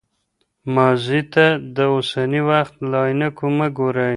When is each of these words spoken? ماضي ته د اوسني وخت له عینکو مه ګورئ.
ماضي 0.75 1.21
ته 1.33 1.45
د 1.75 1.77
اوسني 1.93 2.41
وخت 2.49 2.75
له 2.89 2.97
عینکو 3.07 3.45
مه 3.57 3.67
ګورئ. 3.77 4.09